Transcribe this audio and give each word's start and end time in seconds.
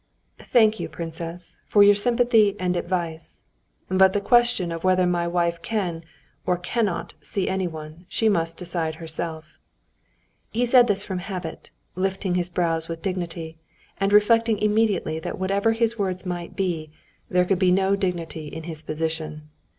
"Thank 0.39 0.79
you, 0.79 0.89
princess, 0.89 1.57
for 1.67 1.83
your 1.83 1.93
sympathy 1.93 2.55
and 2.59 2.75
advice. 2.75 3.43
But 3.87 4.13
the 4.13 4.19
question 4.19 4.71
of 4.71 4.83
whether 4.83 5.05
my 5.05 5.27
wife 5.27 5.61
can 5.61 6.03
or 6.43 6.57
cannot 6.57 7.13
see 7.21 7.47
anyone 7.47 8.07
she 8.09 8.27
must 8.27 8.57
decide 8.57 8.95
herself." 8.95 9.59
He 10.49 10.65
said 10.65 10.87
this 10.87 11.03
from 11.05 11.19
habit, 11.19 11.69
lifting 11.95 12.33
his 12.33 12.49
brows 12.49 12.89
with 12.89 13.03
dignity, 13.03 13.57
and 13.99 14.11
reflected 14.11 14.57
immediately 14.57 15.19
that 15.19 15.37
whatever 15.37 15.73
his 15.73 15.99
words 15.99 16.25
might 16.25 16.55
be, 16.55 16.89
there 17.29 17.45
could 17.45 17.59
be 17.59 17.71
no 17.71 17.95
dignity 17.95 18.47
in 18.47 18.63
his 18.63 18.81
position. 18.81 19.49